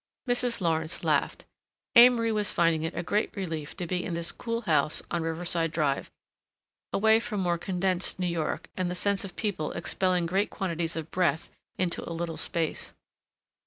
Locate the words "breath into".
11.11-12.01